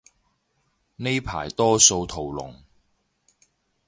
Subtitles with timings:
[0.95, 2.63] 呢排多數屠龍